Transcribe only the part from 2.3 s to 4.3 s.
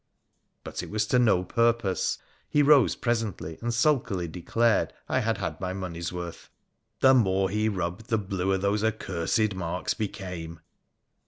He rose presently, and sulkily